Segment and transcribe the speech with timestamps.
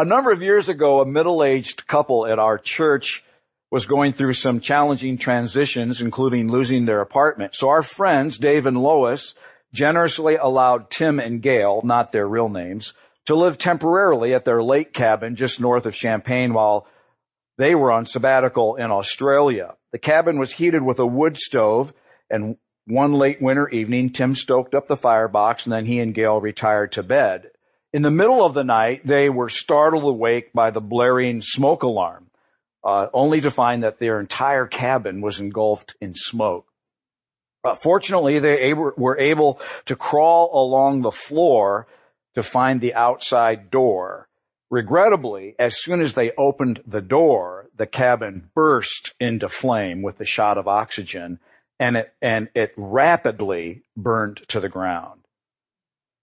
[0.00, 3.24] A number of years ago, a middle-aged couple at our church
[3.68, 7.56] was going through some challenging transitions, including losing their apartment.
[7.56, 9.34] So our friends, Dave and Lois,
[9.74, 12.94] generously allowed Tim and Gail, not their real names,
[13.26, 16.86] to live temporarily at their lake cabin just north of Champaign while
[17.56, 19.74] they were on sabbatical in Australia.
[19.90, 21.92] The cabin was heated with a wood stove
[22.30, 22.56] and
[22.86, 26.92] one late winter evening, Tim stoked up the firebox and then he and Gail retired
[26.92, 27.50] to bed.
[27.92, 32.26] In the middle of the night, they were startled awake by the blaring smoke alarm,
[32.84, 36.66] uh, only to find that their entire cabin was engulfed in smoke.
[37.64, 41.86] Uh, fortunately, they were able to crawl along the floor
[42.34, 44.28] to find the outside door.
[44.70, 50.26] Regrettably, as soon as they opened the door, the cabin burst into flame with a
[50.26, 51.40] shot of oxygen
[51.80, 55.17] and it, and it rapidly burned to the ground.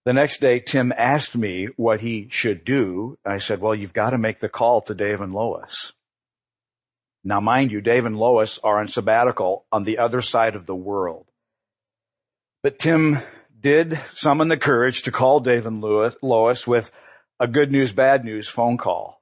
[0.06, 3.18] The next day, Tim asked me what he should do.
[3.26, 5.94] I said, well, you've got to make the call to Dave and Lois.
[7.24, 10.76] Now, mind you, Dave and Lois are on sabbatical on the other side of the
[10.76, 11.26] world.
[12.62, 13.18] But Tim
[13.60, 16.92] did summon the courage to call Dave and Lois with
[17.40, 19.20] a good news, bad news phone call.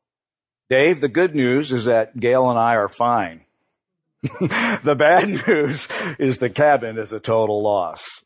[0.69, 3.41] Dave, the good news is that Gail and I are fine.
[4.23, 8.24] the bad news is the cabin is a total loss.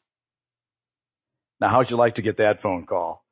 [1.61, 3.25] Now, how'd you like to get that phone call?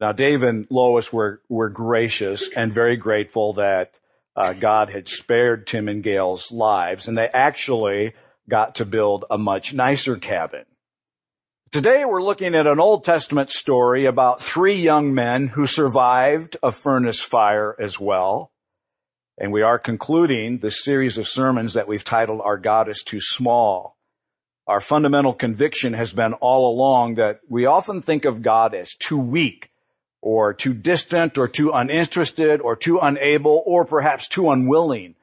[0.00, 3.92] Now, Dave and Lois were, were gracious and very grateful that
[4.34, 8.12] uh, God had spared Tim and Gail's lives, and they actually
[8.48, 10.64] got to build a much nicer cabin.
[11.72, 16.70] Today we're looking at an Old Testament story about three young men who survived a
[16.70, 18.52] furnace fire as well.
[19.38, 23.20] And we are concluding this series of sermons that we've titled Our God is Too
[23.20, 23.95] Small.
[24.66, 29.18] Our fundamental conviction has been all along that we often think of God as too
[29.18, 29.70] weak
[30.20, 35.14] or too distant or too uninterested or too unable or perhaps too unwilling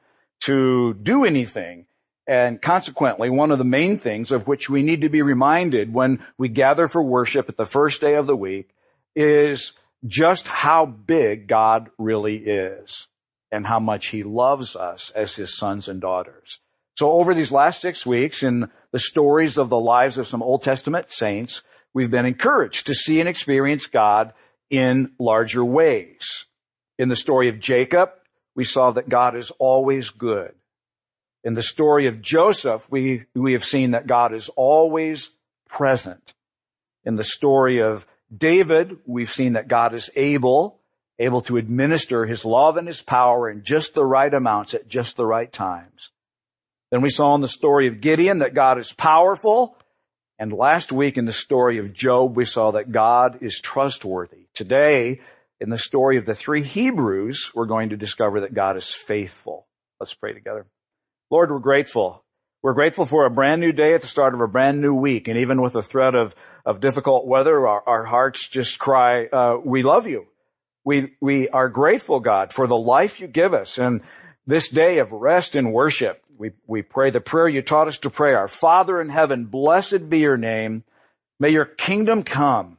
[0.44, 1.84] to do anything.
[2.26, 6.24] And consequently, one of the main things of which we need to be reminded when
[6.38, 8.70] we gather for worship at the first day of the week
[9.14, 9.74] is
[10.06, 13.08] just how big God really is
[13.52, 16.60] and how much he loves us as his sons and daughters.
[16.96, 20.62] So over these last six weeks in the stories of the lives of some Old
[20.62, 21.62] Testament saints,
[21.92, 24.32] we've been encouraged to see and experience God
[24.70, 26.46] in larger ways.
[26.98, 28.10] In the story of Jacob,
[28.54, 30.52] we saw that God is always good.
[31.42, 35.30] In the story of Joseph, we, we have seen that God is always
[35.68, 36.34] present.
[37.04, 40.80] In the story of David, we've seen that God is able
[41.18, 45.16] able to administer his love and his power in just the right amounts at just
[45.16, 46.10] the right times.
[46.94, 49.76] Then we saw in the story of Gideon that God is powerful.
[50.38, 54.46] And last week in the story of Job, we saw that God is trustworthy.
[54.54, 55.20] Today,
[55.60, 59.66] in the story of the three Hebrews, we're going to discover that God is faithful.
[59.98, 60.66] Let's pray together.
[61.32, 62.22] Lord, we're grateful.
[62.62, 65.26] We're grateful for a brand new day at the start of a brand new week.
[65.26, 69.56] And even with the threat of, of difficult weather, our, our hearts just cry, uh,
[69.64, 70.26] we love you.
[70.84, 74.02] We, we are grateful, God, for the life you give us and
[74.46, 76.23] this day of rest and worship.
[76.36, 78.34] We, we pray the prayer you taught us to pray.
[78.34, 80.84] Our Father in heaven, blessed be your name.
[81.38, 82.78] May your kingdom come.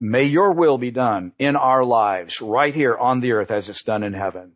[0.00, 3.82] May your will be done in our lives right here on the earth as it's
[3.82, 4.52] done in heaven.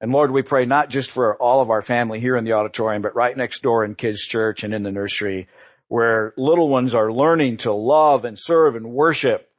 [0.00, 3.02] And Lord, we pray not just for all of our family here in the auditorium,
[3.02, 5.48] but right next door in kids church and in the nursery
[5.88, 9.50] where little ones are learning to love and serve and worship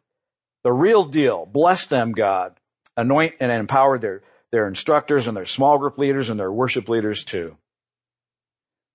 [0.63, 1.45] the real deal.
[1.45, 2.55] Bless them, God
[2.97, 4.21] anoint and empower their,
[4.51, 7.57] their instructors and their small group leaders and their worship leaders too.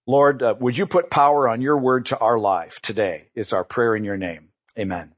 [0.07, 3.29] Lord, uh, would you put power on your word to our life today?
[3.35, 4.49] It's our prayer in your name.
[4.79, 5.13] Amen.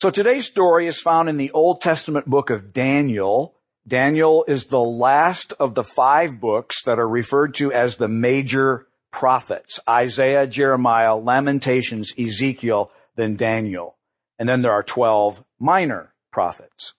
[0.00, 3.54] So today's story is found in the Old Testament book of Daniel.
[3.86, 8.86] Daniel is the last of the five books that are referred to as the major
[9.12, 9.78] prophets.
[9.86, 13.98] Isaiah, Jeremiah, Lamentations, Ezekiel, then Daniel.
[14.38, 16.94] And then there are 12 minor prophets.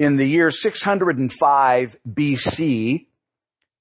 [0.00, 3.06] In the year 605 BC,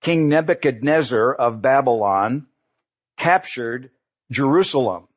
[0.03, 2.47] King Nebuchadnezzar of Babylon
[3.17, 3.89] captured
[4.29, 5.07] Jerusalem.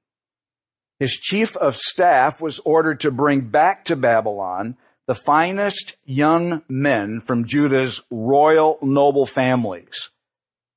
[1.00, 4.76] His chief of staff was ordered to bring back to Babylon
[5.08, 10.10] the finest young men from Judah's royal noble families.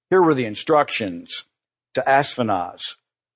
[0.09, 1.45] Here were the instructions
[1.93, 2.95] to Ashpenaz,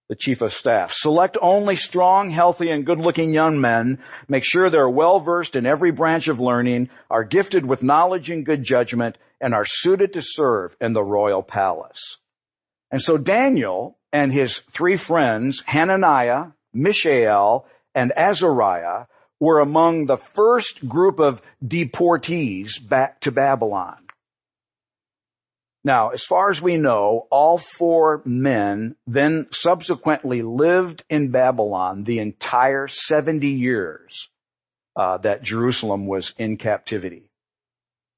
[0.09, 0.91] the chief of staff.
[0.91, 3.99] Select only strong, healthy, and good-looking young men.
[4.27, 8.63] Make sure they're well-versed in every branch of learning, are gifted with knowledge and good
[8.63, 12.19] judgment, and are suited to serve in the royal palace.
[12.89, 19.05] And so Daniel and his three friends, Hananiah, Mishael, and Azariah,
[19.39, 23.97] were among the first group of deportees back to Babylon.
[25.83, 32.19] Now, as far as we know, all four men then subsequently lived in Babylon the
[32.19, 34.29] entire 70 years
[34.95, 37.32] uh, that Jerusalem was in captivity.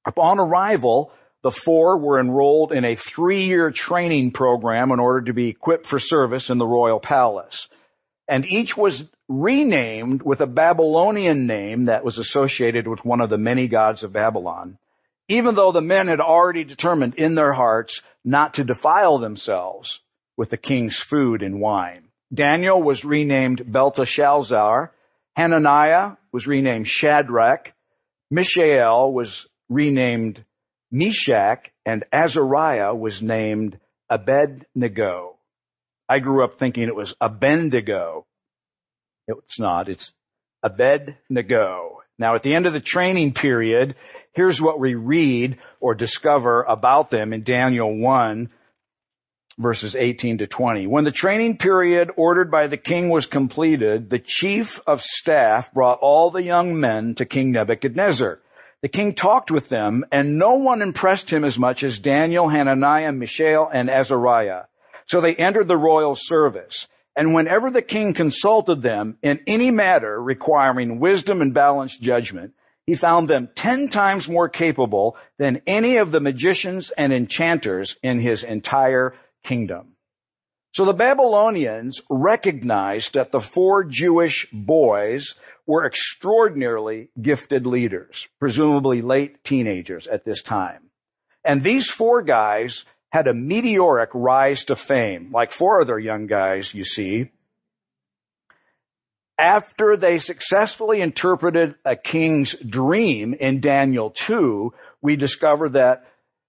[0.05, 1.11] Upon arrival,
[1.41, 5.99] the four were enrolled in a three-year training program in order to be equipped for
[5.99, 7.69] service in the royal palace.
[8.27, 13.37] And each was renamed with a Babylonian name that was associated with one of the
[13.37, 14.77] many gods of Babylon
[15.27, 20.01] even though the men had already determined in their hearts not to defile themselves
[20.37, 22.09] with the king's food and wine.
[22.33, 24.91] Daniel was renamed Belteshazzar.
[25.35, 27.73] Hananiah was renamed Shadrach.
[28.29, 30.43] Mishael was renamed
[30.91, 33.79] Meshach and Azariah was named
[34.09, 35.35] Abednego.
[36.07, 38.25] I grew up thinking it was Abednego.
[39.27, 39.89] It's not.
[39.89, 40.13] It's
[40.61, 42.01] Abednego.
[42.17, 43.95] Now at the end of the training period,
[44.35, 48.49] Here's what we read or discover about them in Daniel 1
[49.57, 50.87] verses 18 to 20.
[50.87, 55.99] When the training period ordered by the king was completed, the chief of staff brought
[56.01, 58.41] all the young men to King Nebuchadnezzar.
[58.81, 63.11] The king talked with them and no one impressed him as much as Daniel, Hananiah,
[63.11, 64.63] Mishael, and Azariah.
[65.07, 66.87] So they entered the royal service.
[67.15, 72.53] And whenever the king consulted them in any matter requiring wisdom and balanced judgment,
[72.85, 78.19] he found them ten times more capable than any of the magicians and enchanters in
[78.19, 79.94] his entire kingdom.
[80.75, 85.35] So the Babylonians recognized that the four Jewish boys
[85.65, 90.89] were extraordinarily gifted leaders, presumably late teenagers at this time.
[91.45, 92.83] And these four guys
[93.13, 97.31] had a meteoric rise to fame, like four other young guys, you see,
[99.37, 106.05] after they successfully interpreted a king's dream in Daniel 2, we discover that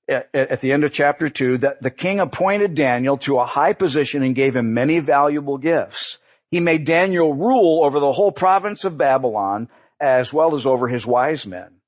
[0.09, 4.23] at the end of chapter 2 that the king appointed Daniel to a high position
[4.23, 6.19] and gave him many valuable gifts.
[6.51, 9.69] He made Daniel rule over the whole province of Babylon
[10.01, 11.81] as well as over his wise men.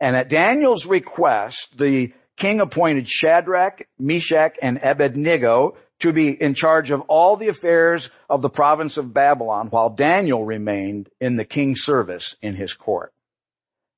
[0.00, 6.90] And at Daniel's request, the king appointed Shadrach, Meshach, and Abednego to be in charge
[6.90, 11.82] of all the affairs of the province of Babylon while Daniel remained in the king's
[11.82, 13.12] service in his court.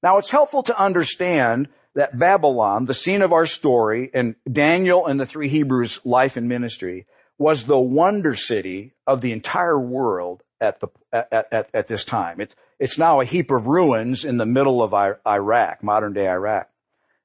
[0.02, 5.18] Now it's helpful to understand that Babylon, the scene of our story and Daniel and
[5.18, 7.06] the three Hebrews life and ministry
[7.38, 12.40] was the wonder city of the entire world at the, at, at, at this time.
[12.40, 16.68] It's, it's now a heap of ruins in the middle of Iraq, modern day Iraq.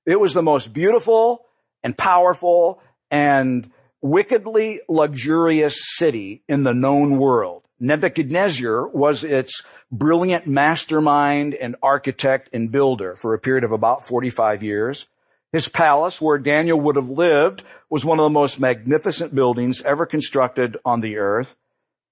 [0.06, 1.45] It was the most beautiful
[1.83, 2.81] and powerful
[3.12, 3.69] and
[4.01, 7.63] wickedly luxurious city in the known world.
[7.79, 14.63] Nebuchadnezzar was its brilliant mastermind and architect and builder for a period of about 45
[14.63, 15.07] years.
[15.51, 20.05] His palace, where Daniel would have lived, was one of the most magnificent buildings ever
[20.05, 21.55] constructed on the earth.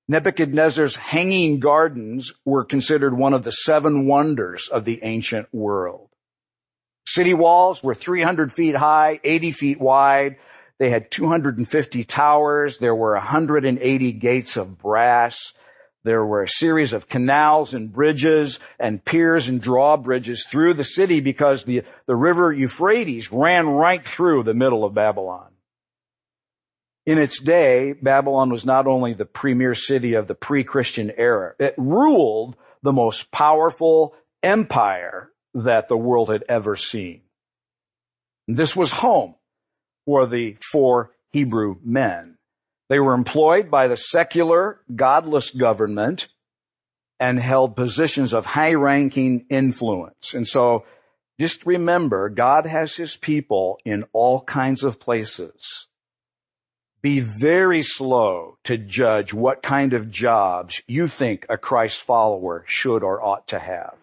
[0.08, 6.10] Nebuchadnezzar's hanging gardens were considered one of the seven wonders of the ancient world.
[7.06, 10.38] City walls were 300 feet high, 80 feet wide,
[10.80, 12.78] they had 250 towers.
[12.78, 15.54] There were 180 gates of brass.
[16.04, 21.20] There were a series of canals and bridges and piers and drawbridges through the city
[21.20, 25.52] because the, the river Euphrates ran right through the middle of Babylon.
[27.06, 31.74] In its day, Babylon was not only the premier city of the pre-Christian era, it
[31.78, 34.14] ruled the most powerful
[34.44, 37.22] empire that the world had ever seen.
[38.48, 39.36] This was home
[40.08, 42.38] for the four Hebrew men.
[42.88, 46.30] They were employed by the secular, godless government
[47.20, 50.34] and held positions of high ranking influence.
[50.34, 50.86] And so
[51.40, 55.88] just remember, God has his people in all kinds of places.
[57.02, 63.04] Be very slow to judge what kind of jobs you think a Christ follower should
[63.04, 63.96] or ought to have.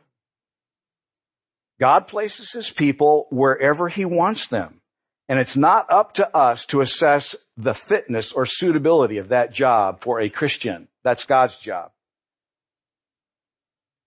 [1.81, 4.81] God places his people wherever he wants them.
[5.29, 10.01] And it's not up to us to assess the fitness or suitability of that job
[10.01, 10.89] for a Christian.
[11.03, 11.93] That's God's job.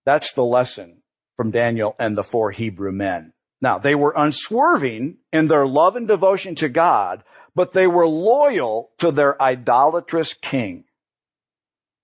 [0.06, 1.02] That's the lesson
[1.36, 3.32] from Daniel and the four Hebrew men.
[3.60, 8.90] Now, they were unswerving in their love and devotion to God, but they were loyal
[8.98, 10.84] to their idolatrous king.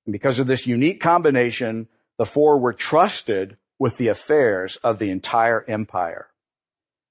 [0.06, 5.10] And because of this unique combination, the four were trusted with the affairs of the
[5.10, 6.28] entire empire.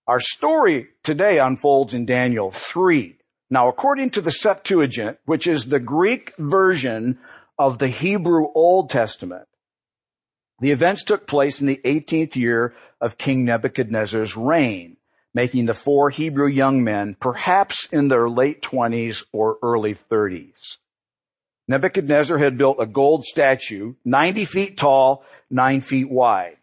[0.05, 3.17] Our story today unfolds in Daniel 3.
[3.49, 7.19] Now, according to the Septuagint, which is the Greek version
[7.57, 9.47] of the Hebrew Old Testament,
[10.59, 14.97] The events took place in the 18th year of King Nebuchadnezzar's reign,
[15.33, 20.79] making the four Hebrew young men perhaps in their late 20s or early 30s.
[21.69, 26.57] Nebuchadnezzar had built a gold statue, 90 feet tall, 9 feet wide.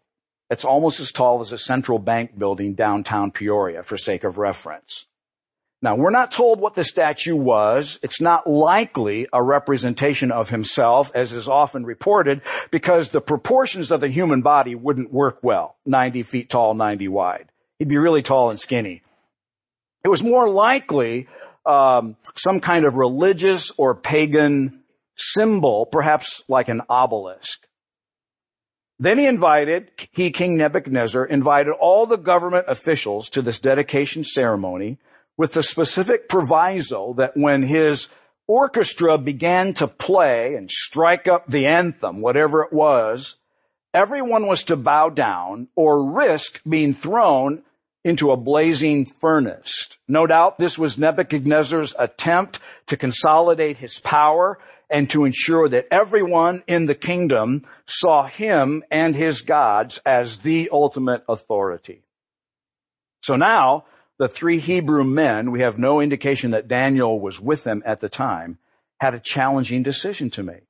[0.51, 5.05] It's almost as tall as a central bank building downtown Peoria for sake of reference.
[5.81, 7.99] Now, we're not told what the statue was.
[8.03, 14.01] It's not likely a representation of himself, as is often reported, because the proportions of
[14.01, 15.77] the human body wouldn't work well.
[15.85, 17.49] 90 feet tall, 90 wide.
[17.79, 19.03] He'd be really tall and skinny.
[20.03, 21.29] It was more likely
[21.65, 24.81] um, some kind of religious or pagan
[25.15, 27.65] symbol, perhaps like an obelisk.
[29.01, 34.99] Then he invited, he, King Nebuchadnezzar, invited all the government officials to this dedication ceremony
[35.35, 38.09] with the specific proviso that when his
[38.45, 43.37] orchestra began to play and strike up the anthem, whatever it was,
[43.91, 47.63] everyone was to bow down or risk being thrown
[48.03, 49.97] into a blazing furnace.
[50.07, 54.59] No doubt this was Nebuchadnezzar's attempt to consolidate his power
[54.91, 60.69] and to ensure that everyone in the kingdom saw him and his gods as the
[60.71, 62.03] ultimate authority.
[63.23, 63.85] So now
[64.19, 68.09] the three Hebrew men, we have no indication that Daniel was with them at the
[68.09, 68.59] time,
[68.99, 70.67] had a challenging decision to make.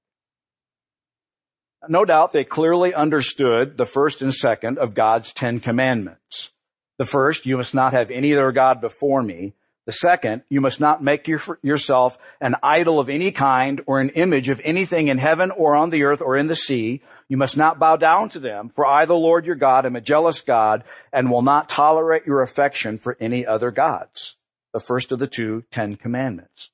[1.89, 6.51] No doubt they clearly understood the first and second of God's Ten Commandments.
[6.99, 9.55] The first, you must not have any other God before me.
[9.87, 14.09] The second, you must not make your, yourself an idol of any kind or an
[14.09, 17.01] image of anything in heaven or on the earth or in the sea.
[17.27, 20.01] You must not bow down to them, for I, the Lord your God, am a
[20.01, 24.37] jealous God and will not tolerate your affection for any other gods.
[24.73, 26.69] The first of the two Ten Commandments.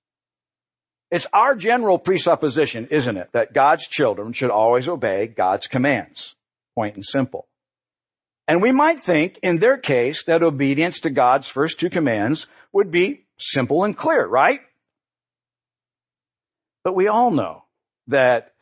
[1.09, 6.35] It's our general presupposition, isn't it, that God's children should always obey God's commands.
[6.75, 7.46] Point and simple.
[8.47, 12.91] And we might think in their case that obedience to God's first two commands would
[12.91, 14.61] be simple and clear, right?
[16.83, 17.65] But we all know
[18.07, 18.53] that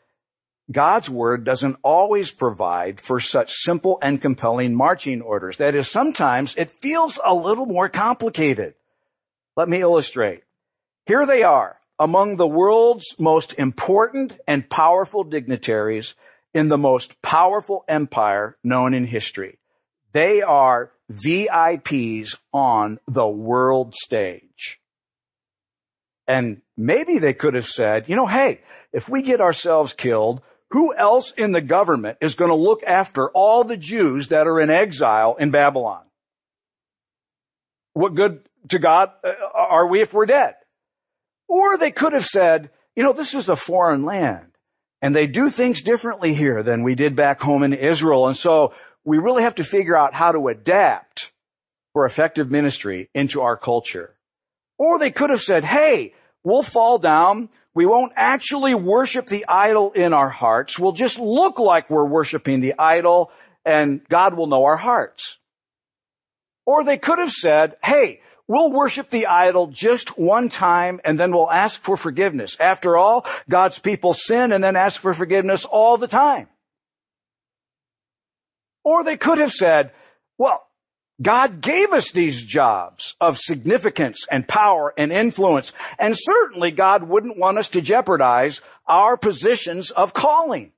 [0.71, 5.57] God's word doesn't always provide for such simple and compelling marching orders.
[5.57, 8.73] That is, sometimes it feels a little more complicated.
[9.55, 10.41] Let me illustrate.
[11.05, 16.15] Here they are, among the world's most important and powerful dignitaries
[16.55, 19.59] in the most powerful empire known in history.
[20.15, 24.79] They are VIPs on the world stage.
[26.25, 28.61] And maybe they could have said, you know, hey,
[28.93, 30.41] if we get ourselves killed,
[30.71, 34.61] who else in the government is going to look after all the Jews that are
[34.61, 36.05] in exile in Babylon?
[37.91, 40.53] What good to God uh, are we if we're dead?
[41.49, 44.47] Or they could have said, you know, this is a foreign land
[45.01, 48.27] and they do things differently here than we did back home in Israel.
[48.27, 48.73] And so
[49.05, 51.31] we really have to figure out how to adapt
[51.93, 54.15] for effective ministry into our culture.
[54.77, 57.49] Or they could have said, hey, we'll fall down.
[57.73, 60.77] We won't actually worship the idol in our hearts.
[60.77, 63.31] We'll just look like we're worshiping the idol
[63.63, 65.37] and God will know our hearts.
[66.65, 71.31] Or they could have said, hey, we'll worship the idol just one time and then
[71.31, 72.57] we'll ask for forgiveness.
[72.59, 76.47] After all, God's people sin and then ask for forgiveness all the time.
[78.85, 79.91] Or they could have said,
[80.37, 80.65] well,
[81.21, 87.37] God gave us these jobs of significance and power and influence, and certainly God wouldn't
[87.37, 90.71] want us to jeopardize our positions of calling.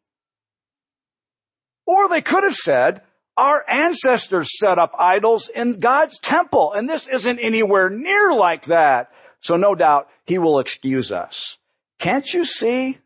[1.85, 3.01] Or they could have said,
[3.35, 9.11] our ancestors set up idols in God's temple, and this isn't anywhere near like that.
[9.41, 11.57] So no doubt he will excuse us.
[11.99, 12.97] Can't you see?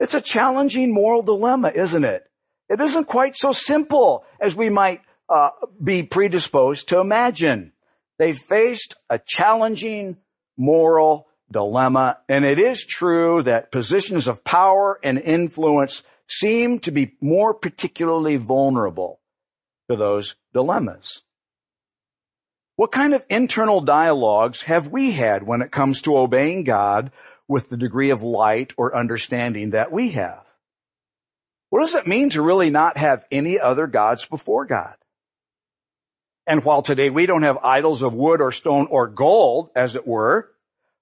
[0.00, 2.28] It's a challenging moral dilemma, isn't it?
[2.68, 5.50] It isn't quite so simple as we might uh,
[5.82, 7.72] be predisposed to imagine.
[8.18, 10.16] They faced a challenging
[10.56, 17.16] moral dilemma, and it is true that positions of power and influence seem to be
[17.20, 19.20] more particularly vulnerable
[19.90, 21.22] to those dilemmas.
[22.76, 27.12] What kind of internal dialogues have we had when it comes to obeying God
[27.46, 30.43] with the degree of light or understanding that we have?
[31.74, 34.94] What does it mean to really not have any other gods before God?
[36.46, 40.06] And while today we don't have idols of wood or stone or gold, as it
[40.06, 40.52] were,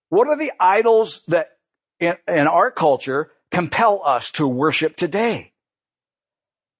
[0.08, 1.58] what are the idols that
[2.00, 5.52] in, in our culture compel us to worship today?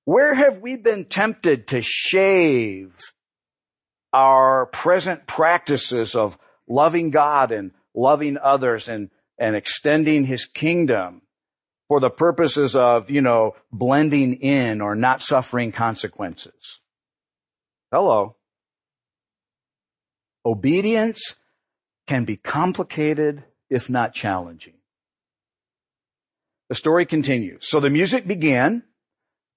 [0.07, 2.99] Where have we been tempted to shave
[4.11, 11.21] our present practices of loving God and loving others and, and extending his kingdom
[11.93, 16.81] for the purposes of, you know, blending in or not suffering consequences.
[17.93, 18.35] Hello.
[20.43, 21.37] Obedience
[22.07, 24.73] can be complicated, if not challenging.
[26.71, 27.69] The story continues.
[27.69, 28.85] So the music began,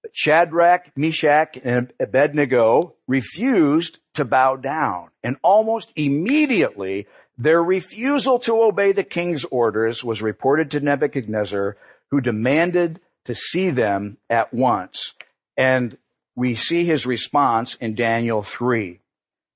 [0.02, 5.08] but Shadrach, Meshach, and Abednego refused to bow down.
[5.22, 7.06] And almost immediately,
[7.38, 11.78] their refusal to obey the king's orders was reported to Nebuchadnezzar,
[12.10, 15.14] who demanded to see them at once.
[15.56, 15.96] And
[16.34, 19.00] we see his response in Daniel 3.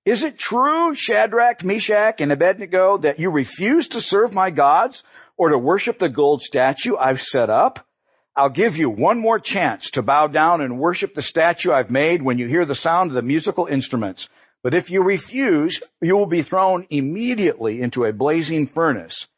[0.07, 5.05] Is it true, Shadrach, Meshach, and Abednego, that you refuse to serve my gods
[5.37, 7.87] or to worship the gold statue I've set up?
[8.35, 12.23] I'll give you one more chance to bow down and worship the statue I've made
[12.23, 14.29] when you hear the sound of the musical instruments.
[14.63, 19.29] But if you refuse, you will be thrown immediately into a blazing furnace.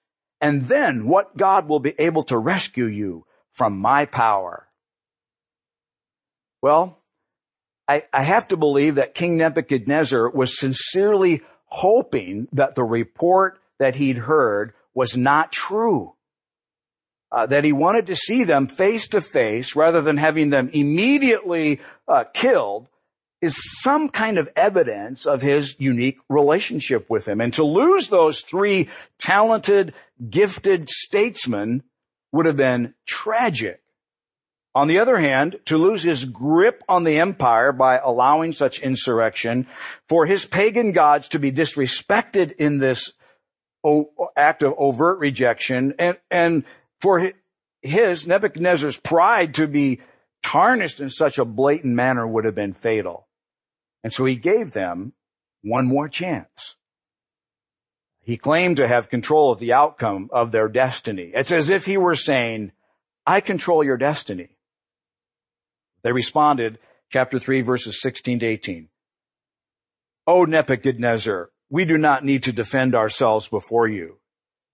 [0.43, 4.67] And then what God will be able to rescue you from my power?
[6.61, 6.99] Well,
[7.87, 13.95] I, I have to believe that King Nebuchadnezzar was sincerely hoping that the report that
[13.95, 16.15] he'd heard was not true.
[17.31, 21.81] Uh, that he wanted to see them face to face rather than having them immediately
[22.07, 22.89] uh, killed
[23.43, 27.41] is some kind of evidence of his unique relationship with him.
[27.41, 29.95] And to lose those three talented,
[30.31, 31.83] gifted statesmen
[32.31, 33.83] would have been tragic.
[34.75, 39.67] On the other hand, to lose his grip on the empire by allowing such insurrection,
[40.09, 43.13] for his pagan gods to be disrespected in this
[44.37, 46.65] act of overt rejection, and, and
[47.01, 47.33] for
[47.83, 50.01] his, Nebuchadnezzar's pride to be
[50.43, 53.27] tarnished in such a blatant manner would have been fatal.
[54.05, 55.13] And so he gave them
[55.63, 56.77] one more chance.
[58.23, 61.33] He claimed to have control of the outcome of their destiny.
[61.35, 62.73] It's as if he were saying,
[63.27, 64.49] I control your destiny.
[66.03, 66.79] They responded,
[67.11, 68.89] chapter 3 verses 16 to 18.
[70.27, 74.19] O Nebuchadnezzar, we do not need to defend ourselves before you.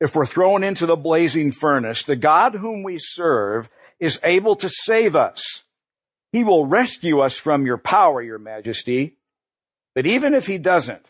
[0.01, 4.69] If we're thrown into the blazing furnace, the God whom we serve is able to
[4.69, 5.64] save us.
[6.33, 9.17] He will rescue us from your power, your majesty.
[9.99, 11.05] But even if he doesn't,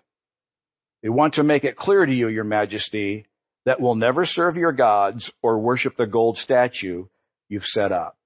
[1.02, 3.26] we want to make it clear to you, your majesty,
[3.66, 7.04] that we'll never serve your gods or worship the gold statue
[7.50, 8.16] you've set up.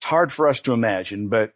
[0.00, 1.52] It's hard for us to imagine, but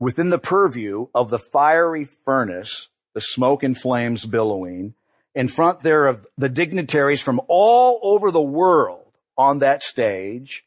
[0.00, 4.94] within the purview of the fiery furnace, the smoke and flames billowing,
[5.32, 10.64] in front there of the dignitaries from all over the world on that stage,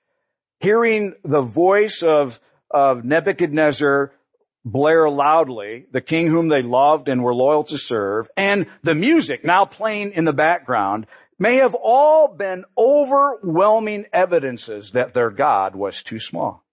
[0.61, 2.39] hearing the voice of,
[2.71, 4.13] of Nebuchadnezzar
[4.71, 9.43] blare loudly, the king whom they loved and were loyal to serve, and the music
[9.43, 11.07] now playing in the background
[11.39, 16.63] may have all been overwhelming evidences that their God was too small.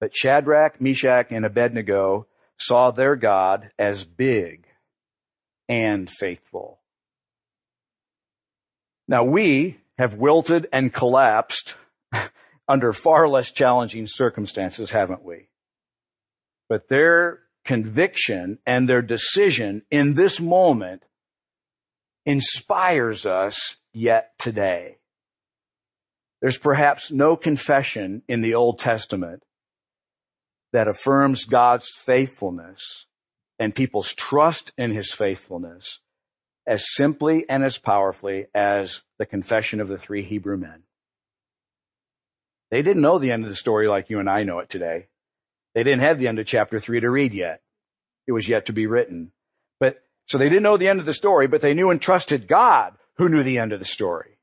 [0.00, 4.66] But Shadrach, Meshach, and Abednego saw their God as big
[5.68, 6.80] and faithful.
[9.08, 11.74] Now we have wilted and collapsed
[12.68, 15.48] under far less challenging circumstances, haven't we?
[16.68, 21.02] But their conviction and their decision in this moment
[22.26, 24.98] inspires us yet today.
[26.40, 29.42] There's perhaps no confession in the Old Testament
[30.72, 33.06] that affirms God's faithfulness
[33.58, 36.00] and people's trust in his faithfulness
[36.66, 40.82] as simply and as powerfully as the confession of the three Hebrew men.
[42.70, 45.06] They didn't know the end of the story like you and I know it today.
[45.74, 47.62] They didn't have the end of chapter three to read yet.
[48.26, 49.32] It was yet to be written.
[49.80, 52.48] But, so they didn't know the end of the story, but they knew and trusted
[52.48, 54.38] God who knew the end of the story.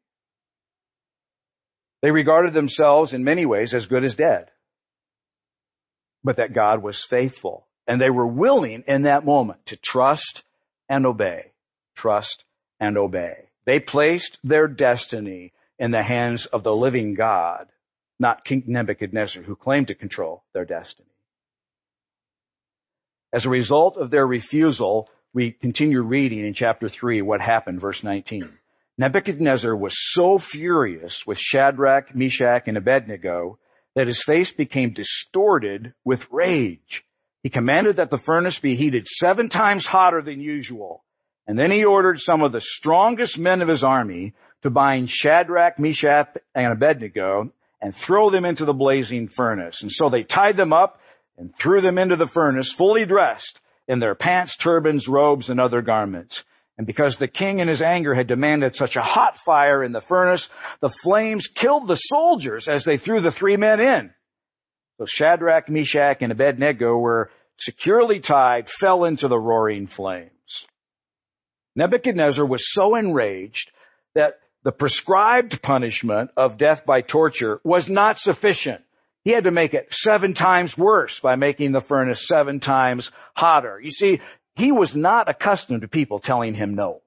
[2.01, 4.49] They regarded themselves in many ways as good as dead
[6.25, 7.67] but that God was faithful.
[7.87, 10.43] And they were willing in that moment to trust
[10.89, 11.51] and obey.
[11.95, 12.43] Trust
[12.79, 13.49] and obey.
[13.65, 17.67] They placed their destiny in the hands of the living God,
[18.19, 21.09] not King Nebuchadnezzar, who claimed to control their destiny.
[23.33, 28.03] As a result of their refusal, we continue reading in chapter 3 what happened, verse
[28.03, 28.49] 19.
[28.97, 33.59] Nebuchadnezzar was so furious with Shadrach, Meshach, and Abednego
[33.95, 37.03] that his face became distorted with rage.
[37.43, 41.03] He commanded that the furnace be heated seven times hotter than usual.
[41.45, 45.77] And then he ordered some of the strongest men of his army to bind Shadrach,
[45.77, 49.81] Meshach, and Abednego and throw them into the blazing furnace.
[49.81, 50.99] And so they tied them up
[51.37, 55.81] and threw them into the furnace fully dressed in their pants, turbans, robes, and other
[55.81, 56.43] garments.
[56.77, 60.01] And because the king in his anger had demanded such a hot fire in the
[60.01, 60.49] furnace,
[60.81, 64.11] the flames killed the soldiers as they threw the three men in.
[64.97, 70.31] So Shadrach, Meshach, and Abednego were securely tied, fell into the roaring flames.
[71.75, 73.71] Nebuchadnezzar was so enraged
[74.13, 78.81] that the prescribed punishment of death by torture was not sufficient.
[79.23, 83.79] He had to make it seven times worse by making the furnace seven times hotter.
[83.79, 84.21] You see,
[84.55, 87.01] he was not accustomed to people telling him no.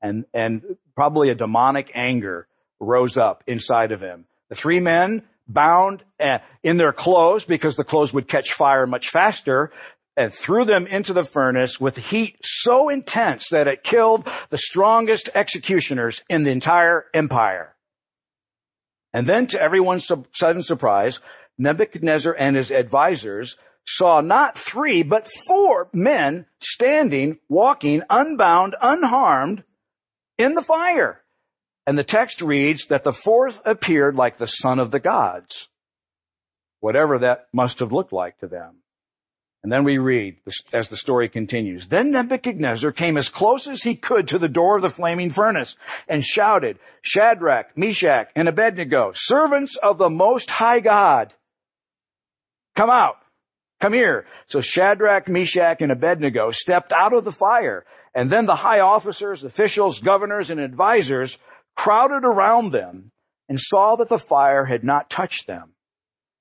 [0.00, 0.62] And, and
[0.94, 2.46] probably a demonic anger
[2.78, 4.26] rose up inside of him.
[4.50, 9.08] The three men bound eh, in their clothes because the clothes would catch fire much
[9.08, 9.72] faster
[10.16, 15.28] and threw them into the furnace with heat so intense that it killed the strongest
[15.34, 17.74] executioners in the entire empire.
[19.12, 21.20] And then to everyone's sudden surprise,
[21.58, 29.62] Nebuchadnezzar and his advisors saw not three, but four men standing, walking, unbound, unharmed
[30.38, 31.22] in the fire.
[31.86, 35.68] And the text reads that the fourth appeared like the son of the gods.
[36.80, 38.78] Whatever that must have looked like to them.
[39.64, 40.36] And then we read
[40.74, 41.88] as the story continues.
[41.88, 45.78] Then Nebuchadnezzar came as close as he could to the door of the flaming furnace
[46.06, 51.32] and shouted, Shadrach, Meshach, and Abednego, servants of the most high God,
[52.76, 53.16] come out.
[53.80, 54.26] Come here.
[54.48, 57.86] So Shadrach, Meshach, and Abednego stepped out of the fire.
[58.14, 61.38] And then the high officers, officials, governors, and advisors
[61.74, 63.12] crowded around them
[63.48, 65.72] and saw that the fire had not touched them.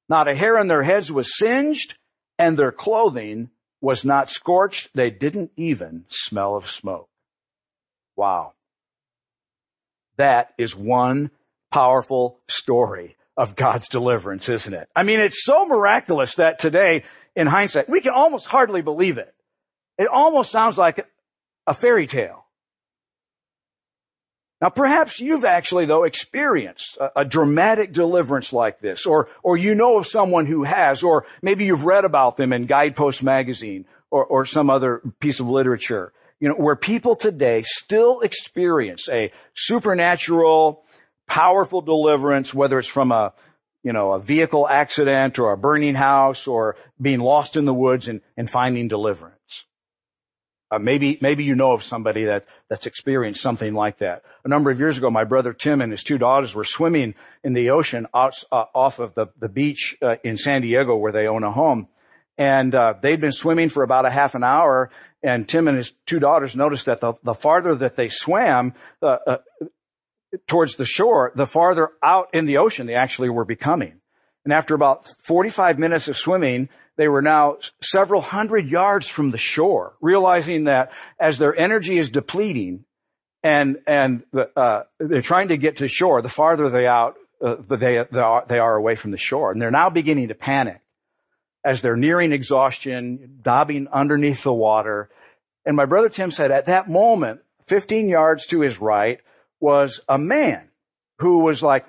[0.10, 1.98] Not a hair on their heads was singed
[2.38, 3.50] and their clothing
[3.82, 4.92] was not scorched.
[4.94, 7.10] They didn't even smell of smoke.
[8.16, 8.54] Wow.
[10.18, 11.32] That is one
[11.72, 14.88] powerful story of God's deliverance, isn't it?
[14.96, 17.04] I mean, it's so miraculous that today
[17.36, 17.90] in hindsight.
[17.90, 19.34] We can almost hardly believe it.
[19.98, 21.06] It almost sounds like
[21.68, 22.43] a fairy tale.
[24.64, 29.76] Now perhaps you've actually though experienced a, a, dramatic deliverance like this, or, or you
[29.76, 34.24] know of someone who has, or maybe you've read about them in Guidepost magazine or,
[34.24, 40.86] or some other piece of literature, you know, where people today still experience a supernatural,
[41.28, 43.34] powerful deliverance, whether it's from a,
[43.84, 48.08] you know, a vehicle accident or a burning house or being lost in the woods
[48.08, 49.66] and, and finding deliverance.
[50.74, 54.24] Uh, maybe, maybe you know of somebody that, that's experienced something like that.
[54.44, 57.54] A number of years ago, my brother Tim and his two daughters were swimming in
[57.54, 61.28] the ocean out, uh, off of the, the beach uh, in San Diego where they
[61.28, 61.88] own a home.
[62.40, 64.90] And, uh, they'd been swimming for about a half an hour
[65.22, 69.18] and Tim and his two daughters noticed that the, the farther that they swam, uh,
[69.28, 69.38] uh,
[70.48, 74.02] towards the shore, the farther out in the ocean they actually were becoming.
[74.44, 79.38] And after about 45 minutes of swimming, they were now several hundred yards from the
[79.38, 82.86] shore, realizing that as their energy is depleting
[83.42, 84.24] and, and,
[84.56, 88.46] uh, they're trying to get to shore, the farther they out, uh, they, they are,
[88.48, 89.52] they are away from the shore.
[89.52, 90.80] And they're now beginning to panic
[91.66, 95.10] as they're nearing exhaustion, dabbing underneath the water.
[95.66, 99.20] And my brother Tim said at that moment, 15 yards to his right,
[99.60, 100.70] was a man
[101.20, 101.86] who was like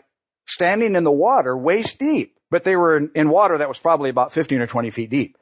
[0.46, 4.32] standing in the water waist deep, but they were in, water that was probably about
[4.32, 5.36] 15 or 20 feet deep.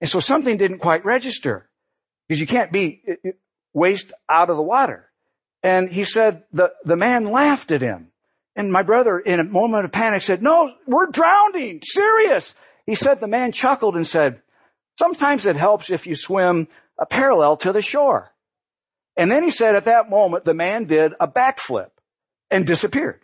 [0.00, 1.70] And so something didn't quite register
[2.26, 3.32] because you can't be uh, uh,
[3.72, 5.08] waist out of the water.
[5.62, 8.08] And he said the, the man laughed at him.
[8.56, 11.78] And my brother in a moment of panic said, no, we're drowning.
[11.84, 12.56] Serious.
[12.86, 14.42] He said the man chuckled and said,
[14.98, 16.66] sometimes it helps if you swim
[16.98, 18.32] uh, parallel to the shore.
[19.16, 21.90] And then he said at that moment, the man did a backflip
[22.50, 23.20] and disappeared.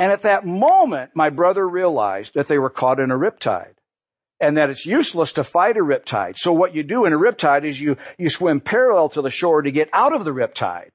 [0.00, 3.74] And at that moment, my brother realized that they were caught in a riptide
[4.40, 6.38] and that it's useless to fight a riptide.
[6.38, 9.60] So what you do in a riptide is you, you swim parallel to the shore
[9.60, 10.88] to get out of the riptide.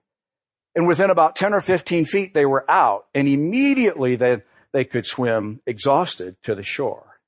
[0.75, 4.37] And within about 10 or 15 feet, they were out and immediately they,
[4.73, 7.19] they could swim exhausted to the shore.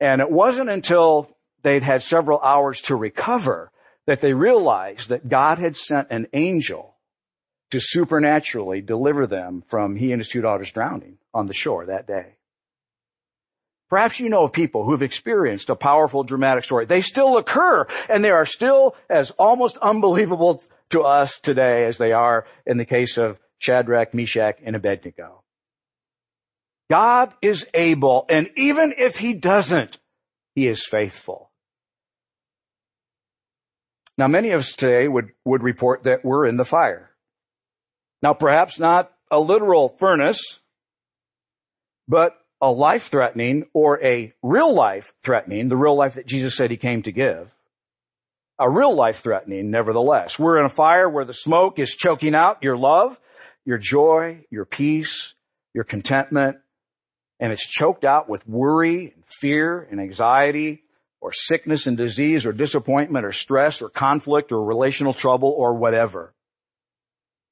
[0.00, 1.28] And it wasn't until
[1.62, 3.70] they'd had several hours to recover
[4.06, 6.95] that they realized that God had sent an angel
[7.70, 12.06] to supernaturally deliver them from he and his two daughters drowning on the shore that
[12.06, 12.36] day.
[13.88, 16.86] Perhaps you know of people who've experienced a powerful dramatic story.
[16.86, 22.12] They still occur and they are still as almost unbelievable to us today as they
[22.12, 25.42] are in the case of Shadrach, Meshach, and Abednego.
[26.90, 29.98] God is able, and even if he doesn't,
[30.54, 31.50] he is faithful.
[34.16, 37.10] Now many of us today would, would report that we're in the fire.
[38.22, 40.60] Now perhaps not a literal furnace,
[42.08, 46.70] but a life threatening or a real life threatening, the real life that Jesus said
[46.70, 47.50] he came to give,
[48.58, 50.38] a real life threatening nevertheless.
[50.38, 53.20] We're in a fire where the smoke is choking out your love,
[53.64, 55.34] your joy, your peace,
[55.74, 56.56] your contentment,
[57.38, 60.82] and it's choked out with worry and fear and anxiety
[61.20, 66.32] or sickness and disease or disappointment or stress or conflict or relational trouble or whatever.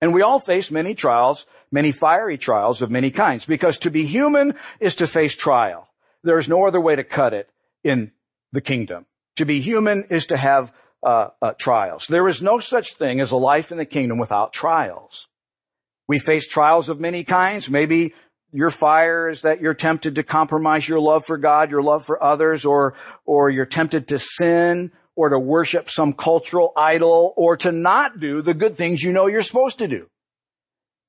[0.04, 4.04] And we all face many trials, many fiery trials of many kinds because to be
[4.04, 5.88] human is to face trial.
[6.22, 7.48] There is no other way to cut it
[7.82, 8.12] in
[8.52, 9.06] the kingdom.
[9.36, 12.06] To be human is to have uh, uh, trials.
[12.06, 15.26] There is no such thing as a life in the kingdom without trials.
[16.06, 17.70] We face trials of many kinds.
[17.70, 18.12] Maybe
[18.52, 22.22] your fire is that you're tempted to compromise your love for God, your love for
[22.22, 22.92] others, or,
[23.24, 28.42] or you're tempted to sin, or to worship some cultural idol, or to not do
[28.42, 30.08] the good things you know you're supposed to do.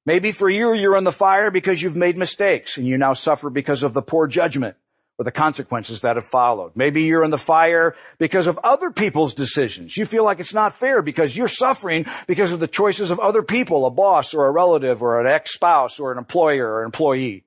[0.06, 3.50] Maybe for you, you're in the fire because you've made mistakes and you now suffer
[3.50, 4.76] because of the poor judgment
[5.18, 6.74] or the consequences that have followed.
[6.76, 9.96] Maybe you're in the fire because of other people's decisions.
[9.96, 13.42] You feel like it's not fair because you're suffering because of the choices of other
[13.42, 17.44] people, a boss or a relative or an ex-spouse or an employer or employee.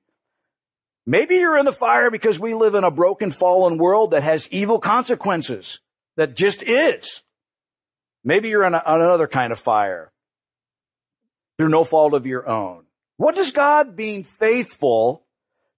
[1.05, 4.49] Maybe you're in the fire because we live in a broken fallen world that has
[4.51, 5.79] evil consequences,
[6.19, 7.23] that just is.
[8.25, 10.11] Maybe you're on, a, on another kind of fire
[11.57, 12.83] through no fault of your own.
[13.15, 15.23] What does God being faithful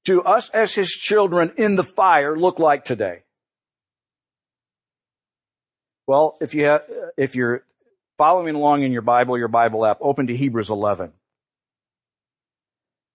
[0.06, 3.20] to us as his children in the fire look like today?
[6.08, 6.82] Well, if you have,
[7.18, 7.64] if you're
[8.18, 11.12] following along in your Bible, your Bible app, open to Hebrews 11.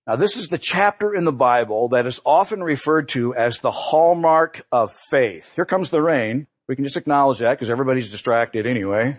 [0.06, 3.72] Now this is the chapter in the Bible that is often referred to as the
[3.72, 5.52] hallmark of faith.
[5.56, 6.46] Here comes the rain.
[6.68, 9.16] We can just acknowledge that because everybody's distracted anyway.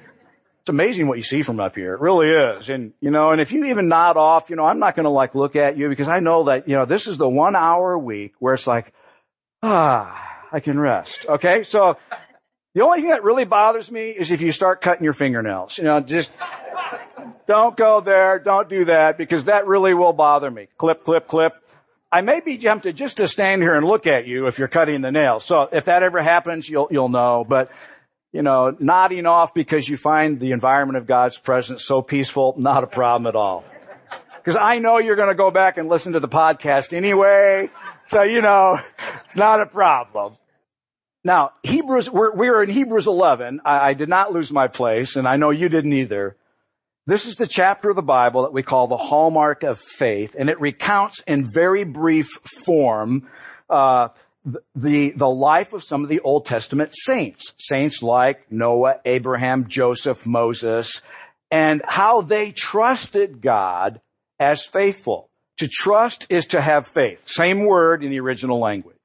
[0.61, 1.93] It's amazing what you see from up here.
[1.93, 2.67] It really is.
[2.67, 5.09] And, you know, and if you even nod off, you know, I'm not going to
[5.09, 7.93] like look at you because I know that, you know, this is the one hour
[7.93, 8.91] a week where it's like,
[9.63, 11.25] ah, I can rest.
[11.25, 11.63] Okay.
[11.63, 11.97] So
[12.75, 15.85] the only thing that really bothers me is if you start cutting your fingernails, you
[15.85, 16.33] know, just
[17.47, 18.37] don't go there.
[18.37, 20.67] Don't do that because that really will bother me.
[20.77, 21.53] Clip, clip, clip.
[22.11, 25.01] I may be tempted just to stand here and look at you if you're cutting
[25.01, 25.45] the nails.
[25.45, 27.45] So if that ever happens, you'll, you'll know.
[27.47, 27.69] But
[28.31, 32.83] you know, nodding off because you find the environment of God's presence so peaceful, not
[32.83, 33.63] a problem at all.
[34.35, 37.69] Because I know you're going to go back and listen to the podcast anyway.
[38.07, 38.79] So, you know,
[39.25, 40.37] it's not a problem.
[41.23, 43.61] Now, Hebrews, we're, we're in Hebrews 11.
[43.65, 46.37] I, I did not lose my place, and I know you didn't either.
[47.07, 50.49] This is the chapter of the Bible that we call the hallmark of faith, and
[50.49, 52.27] it recounts in very brief
[52.65, 53.29] form
[53.69, 54.09] uh,
[54.75, 57.53] the, the life of some of the Old Testament saints.
[57.57, 61.01] Saints like Noah, Abraham, Joseph, Moses,
[61.49, 64.01] and how they trusted God
[64.37, 65.29] as faithful.
[65.59, 67.25] To trust is to have faith.
[67.25, 68.97] Same word in the original language.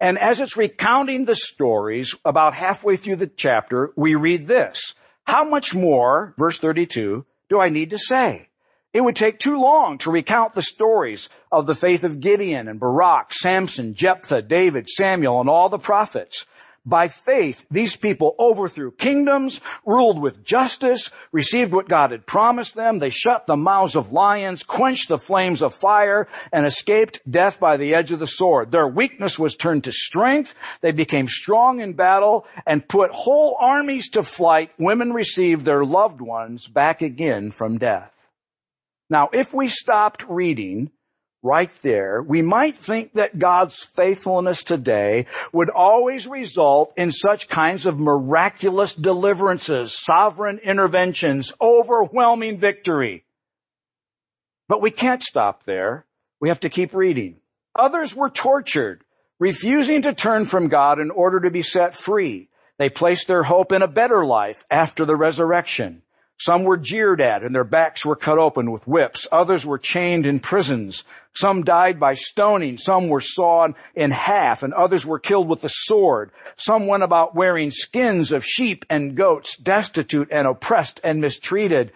[0.00, 4.94] And as it's recounting the stories, about halfway through the chapter, we read this.
[5.32, 8.50] How much more, verse 32, do I need to say?
[8.92, 12.78] It would take too long to recount the stories of the faith of Gideon and
[12.78, 16.44] Barak, Samson, Jephthah, David, Samuel, and all the prophets.
[16.84, 22.98] By faith, these people overthrew kingdoms, ruled with justice, received what God had promised them.
[22.98, 27.76] They shut the mouths of lions, quenched the flames of fire, and escaped death by
[27.76, 28.72] the edge of the sword.
[28.72, 30.56] Their weakness was turned to strength.
[30.80, 34.72] They became strong in battle and put whole armies to flight.
[34.76, 38.12] Women received their loved ones back again from death.
[39.08, 40.90] Now, if we stopped reading
[41.42, 47.84] right there, we might think that God's faithfulness today would always result in such kinds
[47.84, 53.24] of miraculous deliverances, sovereign interventions, overwhelming victory.
[54.68, 56.06] But we can't stop there.
[56.40, 57.36] We have to keep reading.
[57.74, 59.02] Others were tortured,
[59.38, 62.48] refusing to turn from God in order to be set free.
[62.78, 66.02] They placed their hope in a better life after the resurrection.
[66.44, 69.28] Some were jeered at and their backs were cut open with whips.
[69.30, 71.04] Others were chained in prisons.
[71.34, 72.78] Some died by stoning.
[72.78, 76.32] Some were sawn in half and others were killed with the sword.
[76.56, 81.92] Some went about wearing skins of sheep and goats, destitute and oppressed and mistreated.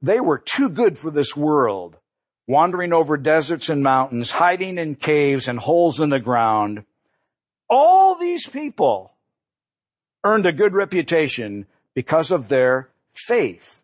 [0.00, 1.98] They were too good for this world,
[2.48, 6.84] wandering over deserts and mountains, hiding in caves and holes in the ground.
[7.68, 9.12] All these people
[10.24, 13.79] earned a good reputation because of their faith.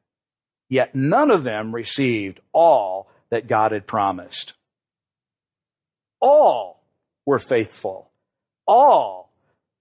[0.68, 4.54] Yet none of them received all that God had promised.
[6.20, 6.82] All
[7.24, 8.10] were faithful.
[8.66, 9.30] All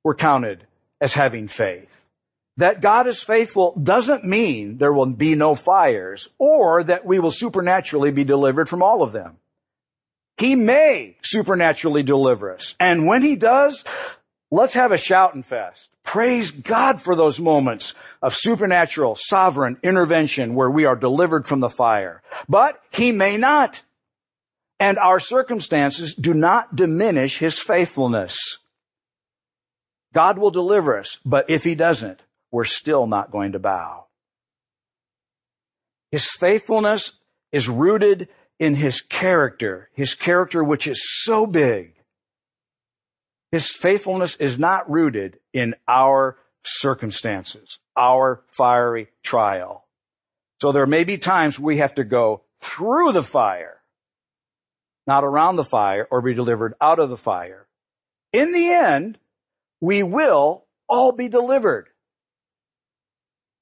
[0.03, 0.65] were counted
[1.01, 1.89] as having faith.
[2.57, 7.31] That God is faithful doesn't mean there will be no fires or that we will
[7.31, 9.37] supernaturally be delivered from all of them.
[10.37, 12.75] He may supernaturally deliver us.
[12.79, 13.83] And when he does,
[14.51, 15.89] Let's have a shouting fest.
[16.03, 21.69] Praise God for those moments of supernatural, sovereign intervention where we are delivered from the
[21.69, 22.21] fire.
[22.47, 23.81] But He may not.
[24.79, 28.59] And our circumstances do not diminish His faithfulness.
[30.13, 34.05] God will deliver us, but if He doesn't, we're still not going to bow.
[36.11, 37.13] His faithfulness
[37.51, 38.29] is rooted
[38.59, 41.94] in His character, His character which is so big
[43.55, 49.85] his faithfulness is not rooted in our circumstances, our fiery trial.
[50.61, 53.77] So there may be times we have to go through the fire,
[55.07, 57.65] not around the fire or be delivered out of the fire.
[58.33, 59.17] In the end,
[59.79, 61.87] we will all be delivered.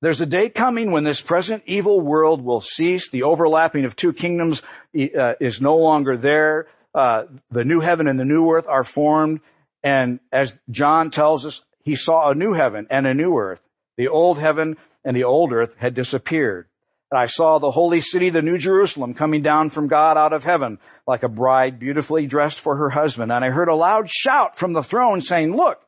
[0.01, 3.12] There's a day coming when this present evil world will cease.
[3.12, 4.63] The overlapping of two kingdoms
[4.97, 6.65] uh, is no longer there.
[6.95, 9.41] Uh, the new heaven and the new earth are formed.
[9.84, 13.60] And as John tells us, he saw a new heaven and a new earth.
[13.98, 16.67] The old heaven and the old earth had disappeared.
[17.12, 20.43] And I saw the holy city, the new Jerusalem, coming down from God out of
[20.43, 23.32] heaven, like a bride beautifully dressed for her husband.
[23.32, 25.80] And I heard a loud shout from the throne saying, look,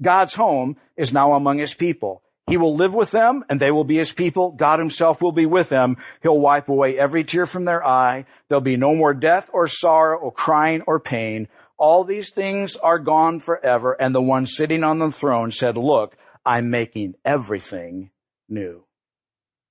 [0.00, 2.22] God's home is now among his people.
[2.48, 4.50] He will live with them and they will be his people.
[4.50, 5.98] God himself will be with them.
[6.22, 8.26] He'll wipe away every tear from their eye.
[8.48, 11.46] There'll be no more death or sorrow or crying or pain
[11.78, 13.92] all these things are gone forever.
[13.92, 18.10] And the one sitting on the throne said, look, I'm making everything
[18.48, 18.84] new.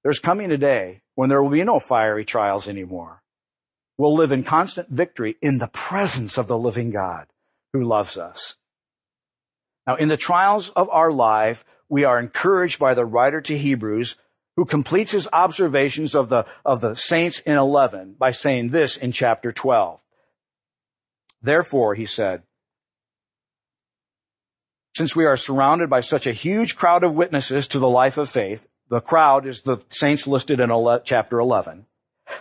[0.03, 3.21] There's coming a day when there will be no fiery trials anymore.
[3.97, 7.27] We'll live in constant victory in the presence of the living God
[7.73, 8.55] who loves us.
[9.85, 14.15] Now, in the trials of our life, we are encouraged by the writer to Hebrews
[14.55, 19.11] who completes his observations of the, of the saints in 11 by saying this in
[19.11, 19.99] chapter 12.
[21.41, 22.43] Therefore, he said,
[24.95, 28.29] since we are surrounded by such a huge crowd of witnesses to the life of
[28.29, 30.69] faith, the crowd is the saints listed in
[31.05, 31.85] chapter 11.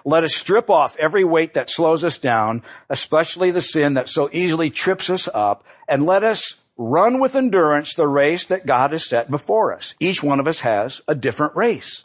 [0.04, 4.28] Let us strip off every weight that slows us down, especially the sin that so
[4.32, 9.04] easily trips us up, and let us run with endurance the race that God has
[9.04, 9.94] set before us.
[10.00, 12.04] Each one of us has a different race.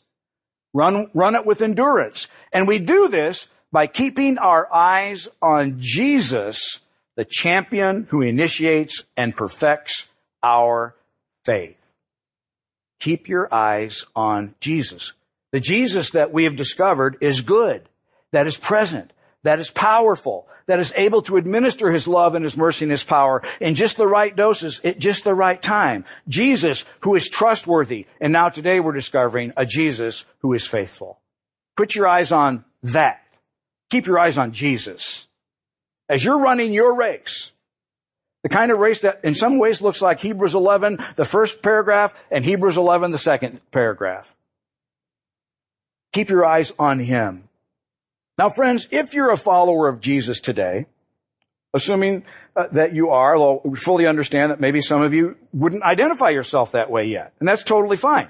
[0.74, 2.28] Run, run it with endurance.
[2.52, 6.80] And we do this by keeping our eyes on Jesus,
[7.16, 10.08] the champion who initiates and perfects
[10.44, 10.96] our
[11.44, 11.78] faith.
[13.00, 15.14] Keep your eyes on Jesus.
[15.52, 17.88] The Jesus that we have discovered is good,
[18.32, 22.58] that is present, that is powerful, that is able to administer His love and His
[22.58, 26.04] mercy and His power in just the right doses at just the right time.
[26.28, 28.08] Jesus who is trustworthy.
[28.20, 31.20] And now today we're discovering a Jesus who is faithful.
[31.78, 33.22] Put your eyes on that.
[33.92, 35.28] Keep your eyes on Jesus
[36.10, 37.52] as you're running your race,
[38.44, 42.14] the kind of race that in some ways looks like Hebrews 11, the first paragraph,
[42.30, 44.34] and Hebrews 11, the second paragraph.
[46.14, 47.50] Keep your eyes on Him.
[48.38, 50.86] Now friends, if you're a follower of Jesus today,
[51.74, 52.24] assuming
[52.56, 56.30] uh, that you are, although we fully understand that maybe some of you wouldn't identify
[56.30, 58.30] yourself that way yet, and that's totally fine.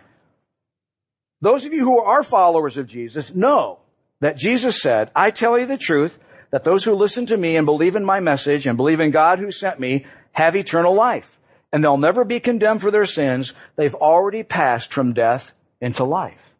[1.41, 3.79] Those of you who are followers of Jesus know
[4.21, 6.17] that Jesus said, I tell you the truth,
[6.55, 9.39] that those who listen to me and believe in my message and believe in God
[9.39, 11.37] who sent me have eternal life.
[11.73, 13.51] And they'll never be condemned for their sins.
[13.75, 16.55] They've already passed from death into life.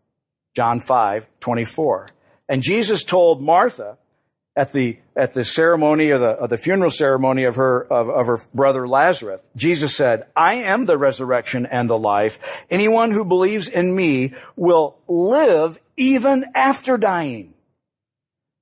[0.54, 2.08] John 5, 24.
[2.50, 3.98] And Jesus told Martha
[4.54, 8.28] at the, at the ceremony of the, of the funeral ceremony of her, of, of
[8.28, 12.38] her brother Lazarus, Jesus said, I am the resurrection and the life.
[12.70, 17.54] Anyone who believes in me will live even after dying.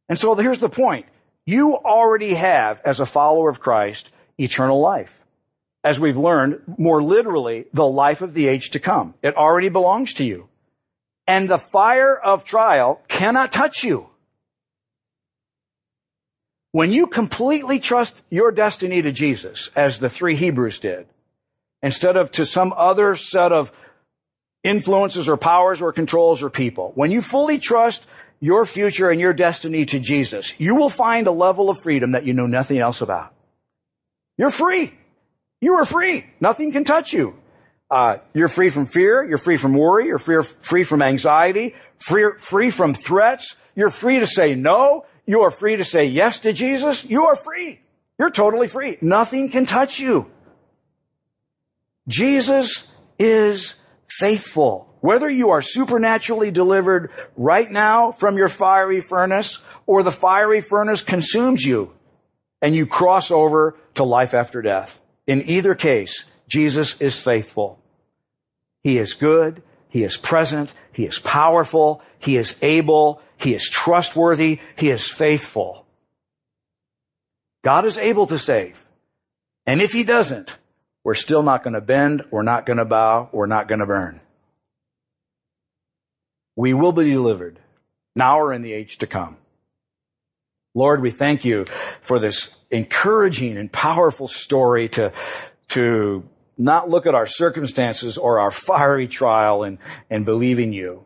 [0.08, 1.08] And so here's the point.
[1.46, 5.20] You already have, as a follower of Christ, eternal life.
[5.84, 9.16] As we've learned, more literally, the life of the age to come.
[9.22, 10.48] It already belongs to you.
[11.28, 14.10] And the fire of trial cannot touch you.
[16.72, 21.06] When you completely trust your destiny to Jesus, as the three Hebrews did,
[21.82, 23.72] instead of to some other set of
[24.64, 28.08] influences or powers or controls or people, when you fully trust
[28.40, 32.26] your future and your destiny to Jesus, you will find a level of freedom that
[32.26, 33.34] you know nothing else about.
[34.38, 34.94] You're free.
[35.62, 36.26] You are free.
[36.40, 37.36] Nothing can touch you.
[37.90, 39.24] Uh, you're free from fear.
[39.24, 40.08] You're free from worry.
[40.08, 41.76] You're free, free from anxiety.
[42.00, 43.56] Free, free from threats.
[43.76, 45.06] You're free to say no.
[45.26, 47.06] You are free to say yes to Jesus.
[47.06, 47.80] You are free.
[48.20, 48.98] You're totally free.
[49.02, 50.30] Nothing can touch you.
[52.08, 53.76] Jesus is
[54.10, 54.93] faithful.
[55.04, 61.04] Whether you are supernaturally delivered right now from your fiery furnace or the fiery furnace
[61.04, 61.92] consumes you
[62.62, 65.02] and you cross over to life after death.
[65.28, 67.84] In either case, Jesus is faithful.
[68.82, 69.62] He is good.
[69.90, 70.72] He is present.
[70.94, 72.02] He is powerful.
[72.20, 73.22] He is able.
[73.36, 74.62] He is trustworthy.
[74.78, 75.86] He is faithful.
[77.62, 78.82] God is able to save.
[79.66, 80.56] And if he doesn't,
[81.04, 82.24] we're still not going to bend.
[82.32, 83.28] We're not going to bow.
[83.34, 84.22] We're not going to burn.
[86.56, 87.60] We will be delivered
[88.16, 89.38] now or in the age to come.
[90.76, 91.66] Lord, we thank you
[92.02, 95.12] for this encouraging and powerful story to,
[95.70, 96.24] to
[96.58, 99.78] not look at our circumstances or our fiery trial and,
[100.10, 101.04] and believe in you.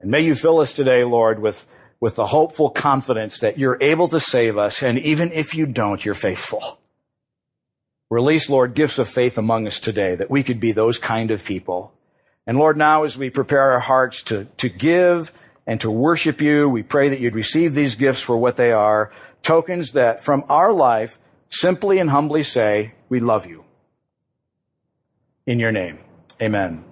[0.00, 1.66] And may you fill us today, Lord, with,
[2.00, 4.82] with the hopeful confidence that you're able to save us.
[4.82, 6.78] And even if you don't, you're faithful.
[8.10, 11.44] Release, Lord, gifts of faith among us today that we could be those kind of
[11.44, 11.92] people.
[12.48, 15.32] And Lord, now as we prepare our hearts to, to give
[15.66, 16.66] and to worship you.
[16.66, 20.72] We pray that you'd receive these gifts for what they are, tokens that from our
[20.72, 21.18] life
[21.50, 23.64] simply and humbly say, we love you.
[25.46, 25.98] In your name.
[26.40, 26.87] Amen.